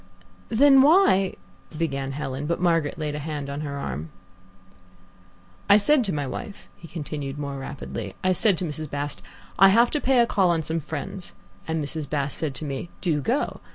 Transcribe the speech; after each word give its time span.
"Then 0.49 0.81
why?" 0.81 1.35
began 1.77 2.13
Helen, 2.13 2.47
but 2.47 2.59
Margaret 2.59 2.97
laid 2.97 3.13
a 3.13 3.19
hand 3.19 3.51
on 3.51 3.61
her 3.61 3.77
arm. 3.77 4.09
"I 5.69 5.77
said 5.77 6.03
to 6.05 6.11
my 6.11 6.25
wife," 6.25 6.67
he 6.75 6.87
continued 6.87 7.37
more 7.37 7.59
rapidly 7.59 8.15
"I 8.23 8.31
said 8.31 8.57
to 8.57 8.65
Mrs. 8.65 8.89
Bast, 8.89 9.21
'I 9.59 9.67
have 9.69 9.91
to 9.91 10.01
pay 10.01 10.17
a 10.17 10.25
call 10.25 10.49
on 10.49 10.63
some 10.63 10.79
friends,' 10.79 11.33
and 11.67 11.85
Mrs. 11.85 12.09
Bast 12.09 12.39
said 12.39 12.55
to 12.55 12.65
me, 12.65 12.89
'Do 13.01 13.21
go.' 13.21 13.61